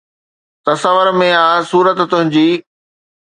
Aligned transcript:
تصور 0.67 1.07
۾ 1.19 1.27
آ 1.43 1.45
صورت 1.69 2.01
تنهنجي 2.11 2.49